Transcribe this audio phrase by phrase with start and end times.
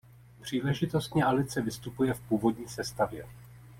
[0.41, 3.25] Příležitostně Alice vystupuje v původní sestavě.